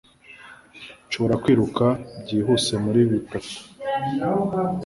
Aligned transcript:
Nshobora 1.07 1.35
kwiruka 1.43 1.85
byihuse 2.21 2.73
muri 2.83 3.01
bitatu. 3.11 3.57